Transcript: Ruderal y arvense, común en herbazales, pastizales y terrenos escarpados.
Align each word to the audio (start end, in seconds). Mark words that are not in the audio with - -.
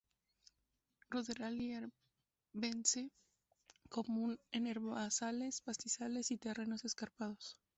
Ruderal 1.11 1.61
y 1.61 1.75
arvense, 2.55 3.11
común 3.87 4.39
en 4.51 4.65
herbazales, 4.65 5.61
pastizales 5.61 6.31
y 6.31 6.37
terrenos 6.37 6.83
escarpados. 6.85 7.59